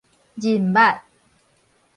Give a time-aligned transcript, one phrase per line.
[0.39, 1.01] 認捌